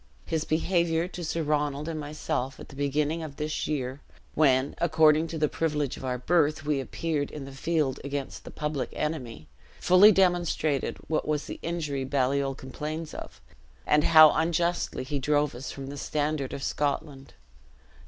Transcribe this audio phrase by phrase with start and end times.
[0.25, 4.01] His behavior to Sir Ronald and myself at the beginning of this year,
[4.33, 8.49] when, according to the privilege of our birth, we appeared in the field against the
[8.49, 9.47] public enemy,
[9.79, 13.39] fully demonstrated what was the injury Baliol complains of,
[13.85, 17.35] and how unjustly he drove us from the standard of Scotland.